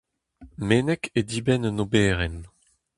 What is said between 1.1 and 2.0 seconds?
e dibenn un